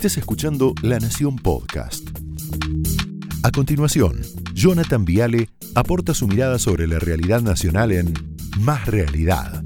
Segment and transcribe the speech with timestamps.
[0.00, 2.08] Estés escuchando La Nación Podcast.
[3.42, 4.22] A continuación,
[4.54, 8.14] Jonathan Viale aporta su mirada sobre la realidad nacional en
[8.60, 9.62] Más Realidad.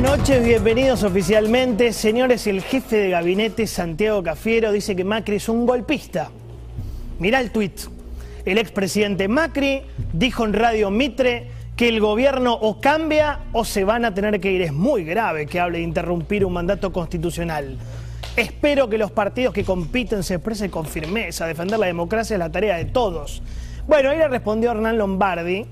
[0.00, 1.92] Noches, bienvenidos oficialmente.
[1.92, 6.30] Señores, el jefe de gabinete, Santiago Cafiero, dice que Macri es un golpista.
[7.18, 7.93] Mirá el tuit.
[8.44, 14.04] El expresidente Macri dijo en Radio Mitre que el gobierno o cambia o se van
[14.04, 14.62] a tener que ir.
[14.62, 17.78] Es muy grave que hable de interrumpir un mandato constitucional.
[18.36, 21.46] Espero que los partidos que compiten se expresen con firmeza.
[21.46, 23.42] Defender la democracia es la tarea de todos.
[23.86, 25.66] Bueno, ahí le respondió Hernán Lombardi,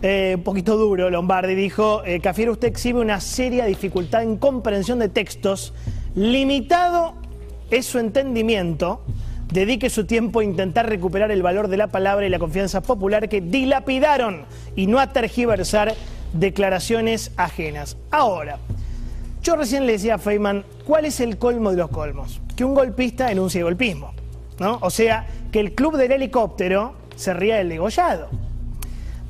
[0.00, 5.00] eh, un poquito duro, Lombardi dijo, eh, Cafiero, usted exhibe una seria dificultad en comprensión
[5.00, 5.74] de textos,
[6.14, 7.14] limitado
[7.70, 9.04] es su entendimiento,
[9.52, 13.28] dedique su tiempo a intentar recuperar el valor de la palabra y la confianza popular
[13.28, 14.44] que dilapidaron
[14.76, 15.94] y no a tergiversar
[16.32, 17.96] declaraciones ajenas.
[18.10, 18.58] Ahora,
[19.42, 22.40] yo recién le decía a Feynman, ¿cuál es el colmo de los colmos?
[22.56, 24.12] Que un golpista enuncie golpismo,
[24.58, 24.78] ¿no?
[24.82, 28.28] O sea, que el club del helicóptero se ría del degollado.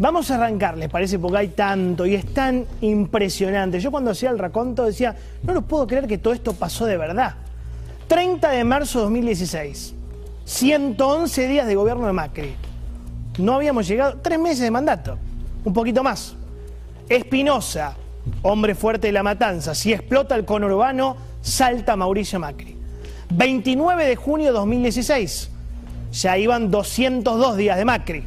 [0.01, 1.19] Vamos a arrancar, ¿les parece?
[1.19, 3.81] Porque hay tanto y es tan impresionante.
[3.81, 6.97] Yo cuando hacía el raconto decía, no lo puedo creer que todo esto pasó de
[6.97, 7.35] verdad.
[8.07, 9.95] 30 de marzo de 2016,
[10.49, 12.55] 111 días de gobierno de Macri.
[13.37, 15.19] No habíamos llegado, tres meses de mandato,
[15.63, 16.37] un poquito más.
[17.07, 17.95] Espinosa,
[18.41, 22.75] hombre fuerte de la matanza, si explota el conurbano, salta Mauricio Macri.
[23.29, 25.51] 29 de junio de 2016,
[26.13, 28.25] ya iban 202 días de Macri.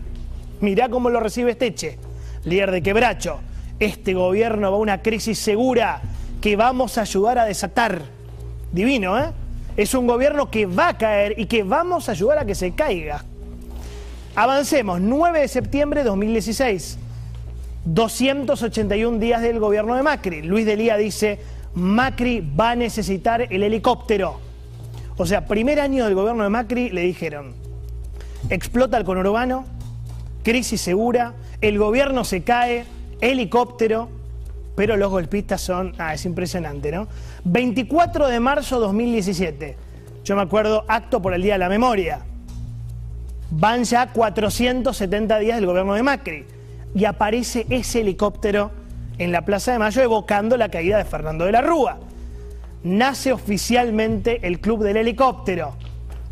[0.59, 1.97] Mirá cómo lo recibe Esteche,
[2.45, 3.39] líder de Quebracho.
[3.79, 6.03] Este gobierno va a una crisis segura
[6.39, 8.03] que vamos a ayudar a desatar.
[8.71, 9.31] Divino, ¿eh?
[9.77, 12.71] Es un gobierno que va a caer y que vamos a ayudar a que se
[12.71, 13.23] caiga.
[14.35, 16.97] Avancemos, 9 de septiembre de 2016.
[17.85, 20.41] 281 días del gobierno de Macri.
[20.43, 21.39] Luis Delía dice,
[21.73, 24.39] Macri va a necesitar el helicóptero.
[25.17, 27.53] O sea, primer año del gobierno de Macri le dijeron,
[28.49, 29.65] explota el conurbano,
[30.43, 32.85] crisis segura, el gobierno se cae,
[33.19, 34.09] helicóptero,
[34.81, 37.07] pero los golpistas son, ah, es impresionante, ¿no?
[37.43, 39.77] 24 de marzo de 2017,
[40.23, 42.25] yo me acuerdo, acto por el Día de la Memoria.
[43.51, 46.45] Van ya 470 días del gobierno de Macri
[46.95, 48.71] y aparece ese helicóptero
[49.19, 51.99] en la Plaza de Mayo evocando la caída de Fernando de la Rúa.
[52.83, 55.75] Nace oficialmente el Club del Helicóptero.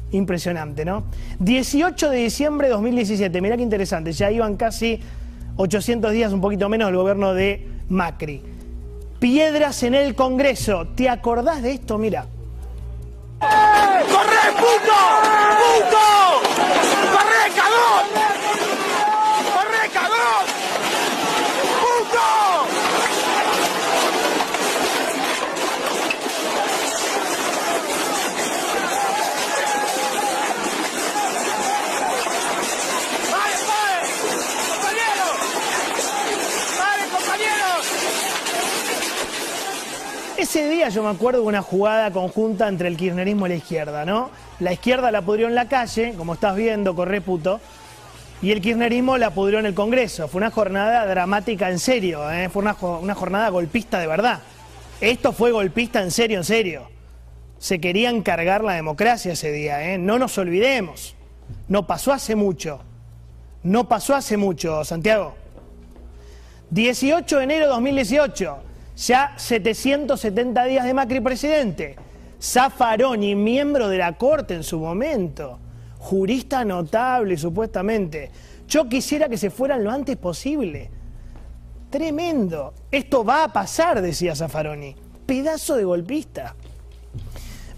[0.09, 1.03] Impresionante, ¿no?
[1.37, 5.01] 18 de diciembre de 2017, mirá qué interesante, ya iban casi
[5.57, 8.41] 800 días, un poquito menos, del gobierno de Macri.
[9.19, 11.97] Piedras en el Congreso, ¿te acordás de esto?
[11.97, 12.25] Mira.
[13.39, 14.99] ¡Corre, puto!
[15.59, 16.05] ¡Puto!
[17.11, 18.38] ¡Corre, cabrón!
[40.89, 44.31] Yo me acuerdo de una jugada conjunta entre el kirchnerismo y la izquierda, ¿no?
[44.59, 47.59] La izquierda la pudrió en la calle, como estás viendo, corre puto,
[48.41, 50.27] y el kirchnerismo la pudrió en el Congreso.
[50.27, 52.49] Fue una jornada dramática en serio, ¿eh?
[52.49, 54.39] fue una, una jornada golpista de verdad.
[54.99, 56.89] Esto fue golpista en serio, en serio.
[57.59, 59.99] Se querían cargar la democracia ese día, ¿eh?
[59.99, 61.15] no nos olvidemos.
[61.67, 62.79] No pasó hace mucho.
[63.61, 65.35] No pasó hace mucho, Santiago.
[66.71, 68.68] 18 de enero de 2018,
[69.07, 71.95] ya 770 días de Macri presidente.
[72.41, 75.59] Zaffaroni, miembro de la Corte en su momento,
[75.97, 78.31] jurista notable supuestamente.
[78.67, 80.89] Yo quisiera que se fueran lo antes posible.
[81.89, 82.73] Tremendo.
[82.91, 84.95] Esto va a pasar, decía Zaffaroni.
[85.25, 86.55] Pedazo de golpista.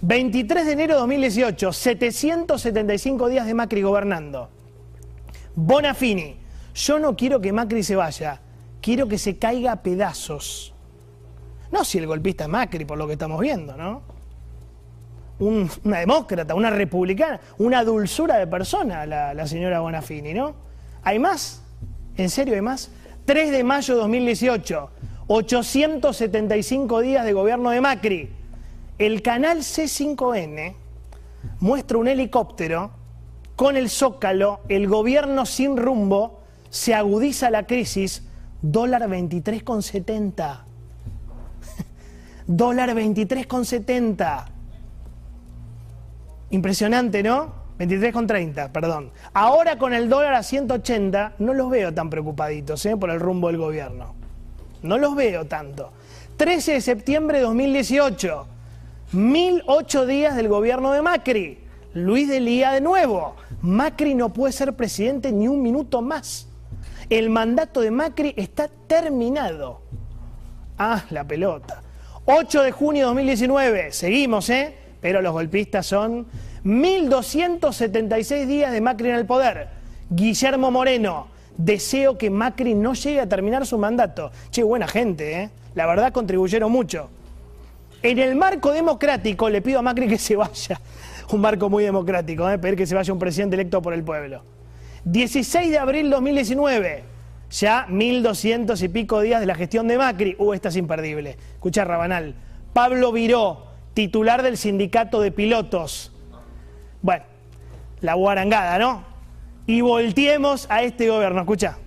[0.01, 4.49] 23 de enero de 2018, 775 días de Macri gobernando.
[5.55, 6.37] Bonafini,
[6.73, 8.41] yo no quiero que Macri se vaya,
[8.81, 10.73] quiero que se caiga a pedazos.
[11.71, 14.01] No si el golpista es Macri, por lo que estamos viendo, ¿no?
[15.39, 20.53] Un- una demócrata, una republicana, una dulzura de persona la, la señora Bonafini, ¿no?
[21.03, 21.63] ¿Hay más?
[22.17, 22.91] ¿En serio hay más?
[23.25, 24.89] 3 de mayo de 2018,
[25.27, 28.29] 875 días de gobierno de Macri.
[28.97, 30.75] El canal C5N
[31.59, 32.91] muestra un helicóptero
[33.55, 38.27] con el zócalo, el gobierno sin rumbo, se agudiza la crisis,
[38.61, 40.65] dólar 23,70.
[42.57, 44.45] Dólar 23,70.
[46.51, 47.61] Impresionante, ¿no?
[47.79, 49.11] 23,30, perdón.
[49.33, 52.95] Ahora con el dólar a 180 no los veo tan preocupaditos ¿eh?
[52.97, 54.13] por el rumbo del gobierno.
[54.83, 55.91] No los veo tanto.
[56.37, 58.47] 13 de septiembre de 2018,
[59.13, 61.59] 1008 días del gobierno de Macri.
[61.93, 63.35] Luis de Lía de nuevo.
[63.61, 66.47] Macri no puede ser presidente ni un minuto más.
[67.09, 69.81] El mandato de Macri está terminado.
[70.77, 71.81] Ah, la pelota.
[72.33, 74.73] 8 de junio de 2019, seguimos, ¿eh?
[75.01, 76.25] Pero los golpistas son
[76.63, 79.67] 1276 días de Macri en el poder.
[80.09, 84.31] Guillermo Moreno, deseo que Macri no llegue a terminar su mandato.
[84.49, 85.49] Che, buena gente, ¿eh?
[85.75, 87.09] La verdad contribuyeron mucho.
[88.01, 90.79] En el marco democrático le pido a Macri que se vaya.
[91.33, 92.57] Un marco muy democrático, ¿eh?
[92.57, 94.41] pedir que se vaya un presidente electo por el pueblo.
[95.03, 97.03] 16 de abril 2019,
[97.51, 100.35] ya 1200 y pico días de la gestión de Macri.
[100.39, 101.37] Uh, esta es imperdible.
[101.53, 102.35] Escucha, Rabanal.
[102.73, 106.11] Pablo Viró, titular del sindicato de pilotos.
[107.01, 107.25] Bueno,
[107.99, 109.03] la guarangada, ¿no?
[109.67, 111.41] Y volteemos a este gobierno.
[111.41, 111.77] Escucha.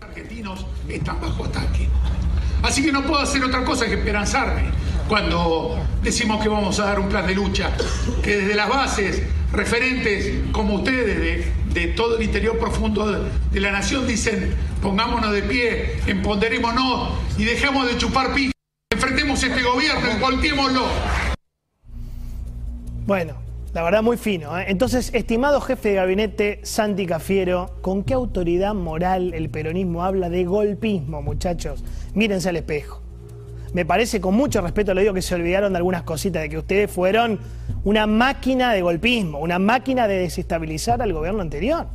[0.00, 1.88] argentinos están bajo ataque.
[2.62, 4.79] Así que no puedo hacer otra cosa que esperanzarme
[5.10, 7.72] cuando decimos que vamos a dar un plan de lucha,
[8.22, 9.20] que desde las bases,
[9.50, 15.96] referentes como ustedes de, todo el interior profundo de, la nación dicen, pongámonos de pie,
[16.06, 18.52] empoderémonos y dejemos de chupar pija,
[18.92, 20.86] enfrentemos este gobierno y volteémoslo.
[23.04, 23.34] Bueno,
[23.74, 24.56] la verdad muy fino.
[24.56, 24.66] ¿eh?
[24.68, 30.44] Entonces, estimado jefe de gabinete Santi Cafiero, ¿con qué autoridad moral el peronismo habla de
[30.44, 31.82] golpismo, muchachos?
[32.14, 32.99] Mírense al espejo.
[33.72, 36.58] Me parece, con mucho respeto le digo que se olvidaron de algunas cositas, de que
[36.58, 37.38] ustedes fueron
[37.84, 41.86] una máquina de golpismo, una máquina de desestabilizar al gobierno anterior.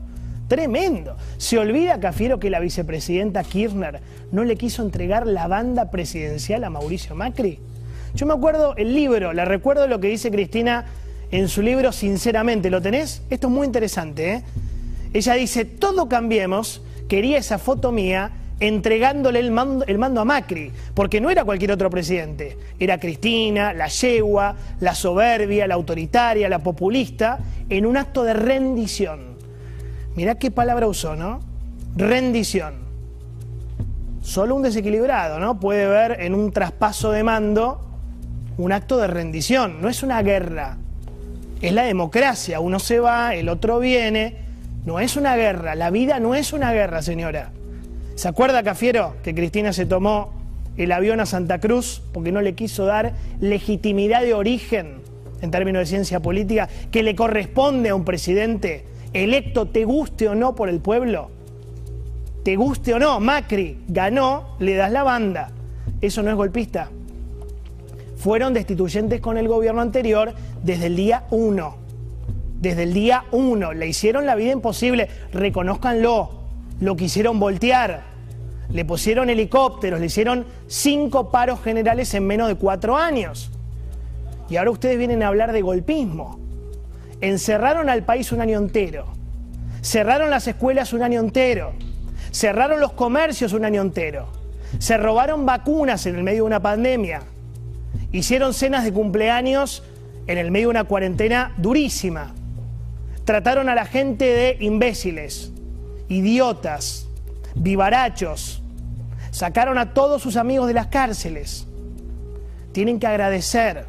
[0.47, 1.17] Tremendo.
[1.37, 3.99] Se olvida Cafiero que la vicepresidenta Kirchner
[4.31, 7.59] no le quiso entregar la banda presidencial a Mauricio Macri.
[8.13, 10.85] Yo me acuerdo el libro, le recuerdo lo que dice Cristina
[11.31, 12.69] en su libro Sinceramente.
[12.69, 13.23] ¿Lo tenés?
[13.29, 14.33] Esto es muy interesante.
[14.33, 14.43] ¿eh?
[15.13, 20.71] Ella dice, todo cambiemos, quería esa foto mía entregándole el mando, el mando, a Macri,
[20.93, 26.59] porque no era cualquier otro presidente, era Cristina, la yegua, la soberbia, la autoritaria, la
[26.59, 29.35] populista, en un acto de rendición.
[30.15, 31.41] Mirá qué palabra usó, ¿no?
[31.97, 32.85] Rendición.
[34.21, 35.59] Solo un desequilibrado, ¿no?
[35.59, 37.81] Puede ver en un traspaso de mando
[38.57, 40.77] un acto de rendición, no es una guerra,
[41.61, 44.37] es la democracia, uno se va, el otro viene,
[44.85, 47.51] no es una guerra, la vida no es una guerra, señora.
[48.15, 50.31] ¿Se acuerda, Cafiero, que Cristina se tomó
[50.77, 55.01] el avión a Santa Cruz porque no le quiso dar legitimidad de origen
[55.41, 60.35] en términos de ciencia política que le corresponde a un presidente electo, te guste o
[60.35, 61.29] no por el pueblo?
[62.43, 65.49] Te guste o no, Macri ganó, le das la banda.
[65.99, 66.89] ¿Eso no es golpista?
[68.15, 70.33] Fueron destituyentes con el gobierno anterior
[70.63, 71.75] desde el día 1.
[72.61, 73.73] Desde el día 1.
[73.73, 75.09] Le hicieron la vida imposible.
[75.33, 76.44] Reconózcanlo
[76.79, 78.03] lo quisieron voltear,
[78.69, 83.51] le pusieron helicópteros, le hicieron cinco paros generales en menos de cuatro años.
[84.49, 86.39] Y ahora ustedes vienen a hablar de golpismo.
[87.21, 89.05] Encerraron al país un año entero,
[89.81, 91.73] cerraron las escuelas un año entero,
[92.31, 94.27] cerraron los comercios un año entero,
[94.79, 97.21] se robaron vacunas en el medio de una pandemia,
[98.11, 99.83] hicieron cenas de cumpleaños
[100.27, 102.33] en el medio de una cuarentena durísima,
[103.23, 105.53] trataron a la gente de imbéciles,
[106.09, 107.07] idiotas,
[107.55, 108.61] vivarachos,
[109.31, 111.67] sacaron a todos sus amigos de las cárceles.
[112.71, 113.85] Tienen que agradecer,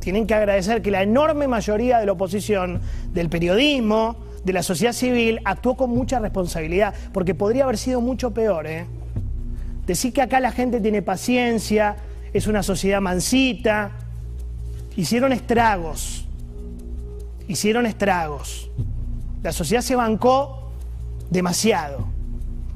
[0.00, 2.80] tienen que agradecer que la enorme mayoría de la oposición,
[3.12, 8.32] del periodismo, de la sociedad civil, actuó con mucha responsabilidad, porque podría haber sido mucho
[8.32, 8.66] peor.
[8.66, 8.86] ¿eh?
[9.86, 11.96] Decir que acá la gente tiene paciencia,
[12.32, 13.92] es una sociedad mansita,
[14.96, 16.26] hicieron estragos,
[17.48, 18.70] hicieron estragos.
[19.42, 20.61] La sociedad se bancó
[21.32, 22.06] demasiado.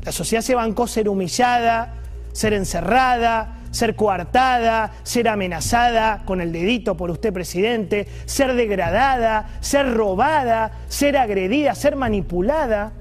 [0.03, 1.95] La sociedad se bancó ser humillada,
[2.33, 9.95] ser encerrada, ser coartada, ser amenazada con el dedito por usted presidente, ser degradada, ser
[9.95, 12.93] robada, ser agredida, ser manipulada.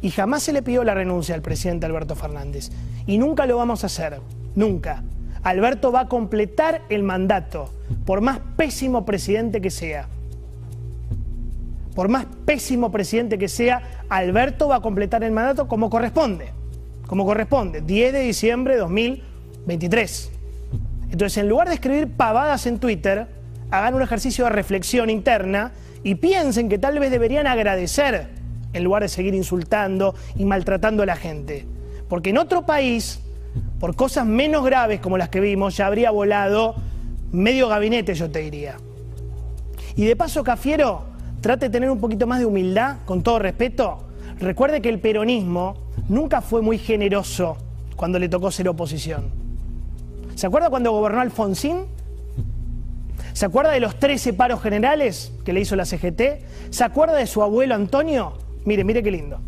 [0.00, 2.70] Y jamás se le pidió la renuncia al presidente Alberto Fernández.
[3.06, 4.20] Y nunca lo vamos a hacer,
[4.54, 5.02] nunca.
[5.42, 7.72] Alberto va a completar el mandato,
[8.04, 10.08] por más pésimo presidente que sea
[11.98, 16.52] por más pésimo presidente que sea, Alberto va a completar el mandato como corresponde,
[17.08, 20.30] como corresponde, 10 de diciembre de 2023.
[21.10, 23.26] Entonces, en lugar de escribir pavadas en Twitter,
[23.72, 25.72] hagan un ejercicio de reflexión interna
[26.04, 28.28] y piensen que tal vez deberían agradecer
[28.72, 31.66] en lugar de seguir insultando y maltratando a la gente.
[32.08, 33.22] Porque en otro país,
[33.80, 36.76] por cosas menos graves como las que vimos, ya habría volado
[37.32, 38.76] medio gabinete, yo te diría.
[39.96, 41.07] Y de paso, Cafiero,
[41.40, 44.04] trate de tener un poquito más de humildad, con todo respeto.
[44.38, 45.76] Recuerde que el peronismo
[46.08, 47.56] nunca fue muy generoso
[47.96, 49.26] cuando le tocó ser oposición.
[50.34, 51.86] ¿Se acuerda cuando gobernó Alfonsín?
[53.32, 56.22] ¿Se acuerda de los 13 paros generales que le hizo la CGT?
[56.70, 58.34] ¿Se acuerda de su abuelo Antonio?
[58.64, 59.40] Mire, mire qué lindo.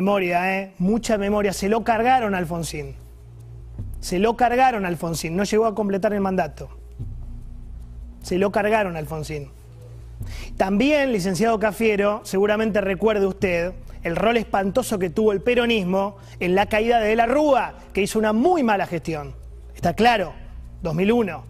[0.00, 0.72] Memoria, ¿eh?
[0.78, 1.52] Mucha memoria.
[1.52, 2.94] Se lo cargaron Alfonsín.
[4.00, 5.36] Se lo cargaron Alfonsín.
[5.36, 6.70] No llegó a completar el mandato.
[8.22, 9.50] Se lo cargaron Alfonsín.
[10.56, 16.64] También, licenciado Cafiero, seguramente recuerde usted el rol espantoso que tuvo el peronismo en la
[16.64, 19.34] caída de la Rúa, que hizo una muy mala gestión.
[19.74, 20.32] Está claro,
[20.80, 21.44] 2001.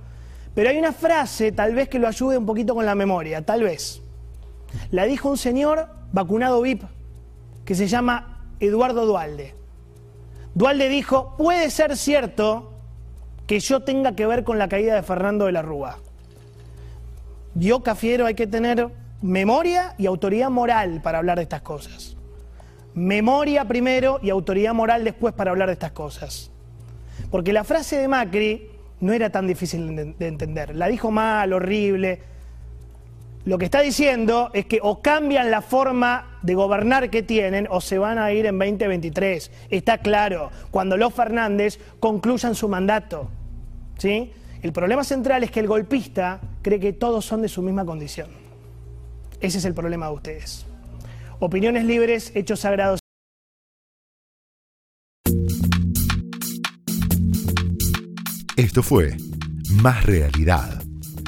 [0.57, 3.63] Pero hay una frase, tal vez que lo ayude un poquito con la memoria, tal
[3.63, 4.03] vez.
[4.91, 6.83] La dijo un señor vacunado VIP
[7.65, 8.30] que se llama
[8.61, 9.55] Eduardo Dualde.
[10.55, 12.73] Dualde dijo, puede ser cierto
[13.47, 15.99] que yo tenga que ver con la caída de Fernando de la Rúa.
[17.55, 18.89] Yo, Cafiero, hay que tener
[19.23, 22.17] memoria y autoridad moral para hablar de estas cosas.
[22.95, 26.51] Memoria primero y autoridad moral después para hablar de estas cosas.
[27.31, 28.69] Porque la frase de Macri
[29.01, 30.77] no era tan difícil de entender.
[30.77, 32.21] La dijo mal, horrible,
[33.45, 37.81] lo que está diciendo es que o cambian la forma de gobernar que tienen o
[37.81, 39.51] se van a ir en 2023.
[39.71, 43.31] Está claro, cuando los Fernández concluyan su mandato.
[43.97, 44.31] ¿sí?
[44.63, 48.29] El problema central es que el golpista cree que todos son de su misma condición.
[49.41, 50.67] Ese es el problema de ustedes.
[51.39, 53.01] Opiniones libres, hechos sagrados.
[58.57, 59.17] Esto fue
[59.71, 60.83] Más Realidad